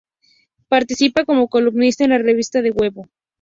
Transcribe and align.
Participa 0.67 1.25
como 1.25 1.47
columnista 1.47 2.03
en 2.03 2.09
la 2.09 2.17
revista 2.17 2.57
"Un 2.57 2.71
Huevo". 2.73 3.07